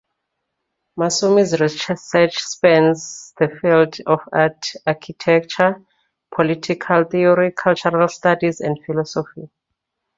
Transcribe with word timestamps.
Massumi's 0.97 1.59
research 1.59 2.39
spans 2.39 3.35
the 3.37 3.47
fields 3.61 4.01
of 4.07 4.21
art, 4.33 4.71
architecture, 4.87 5.85
political 6.35 7.03
theory, 7.03 7.51
cultural 7.51 8.07
studies 8.07 8.61
and 8.61 8.79
philosophy. 8.83 9.51